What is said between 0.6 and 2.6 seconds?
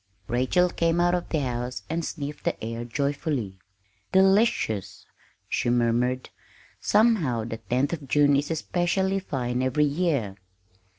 came out of the house and sniffed